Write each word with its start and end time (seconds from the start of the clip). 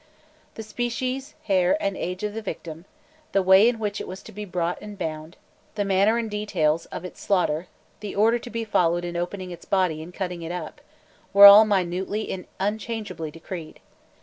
The 0.55 0.63
species, 0.63 1.35
hair, 1.43 1.77
and 1.79 1.95
age 1.95 2.23
of 2.23 2.33
the 2.33 2.41
victim, 2.41 2.85
the 3.33 3.43
way 3.43 3.69
in 3.69 3.77
which 3.77 4.01
it 4.01 4.07
was 4.07 4.23
to 4.23 4.31
be 4.31 4.45
brought 4.45 4.81
and 4.81 4.97
bound, 4.97 5.37
the 5.75 5.85
manner 5.85 6.17
and 6.17 6.27
details 6.27 6.87
of 6.87 7.05
its 7.05 7.21
slaughter, 7.21 7.67
the 7.99 8.15
order 8.15 8.39
to 8.39 8.49
be 8.49 8.63
followed 8.65 9.05
in 9.05 9.15
opening 9.15 9.51
its 9.51 9.65
body 9.65 10.01
and 10.01 10.11
cutting 10.11 10.41
it 10.41 10.51
up, 10.51 10.81
were 11.33 11.45
all 11.45 11.65
minutely 11.65 12.31
and 12.31 12.47
unchangeably 12.59 13.29
decreed. 13.29 13.79